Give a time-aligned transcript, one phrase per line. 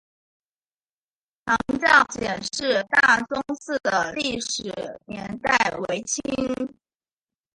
[1.45, 4.63] 长教简氏大宗祠的历史
[5.05, 5.53] 年代
[5.89, 6.23] 为清。